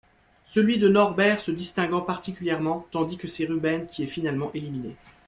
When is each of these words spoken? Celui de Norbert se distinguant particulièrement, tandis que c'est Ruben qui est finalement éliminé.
Celui 0.47 0.79
de 0.79 0.89
Norbert 0.89 1.41
se 1.41 1.51
distinguant 1.51 2.01
particulièrement, 2.01 2.87
tandis 2.89 3.17
que 3.17 3.27
c'est 3.27 3.45
Ruben 3.45 3.85
qui 3.89 4.01
est 4.03 4.07
finalement 4.07 4.49
éliminé. 4.55 4.95